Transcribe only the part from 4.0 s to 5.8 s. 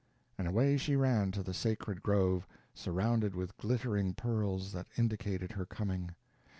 pearls, that indicated her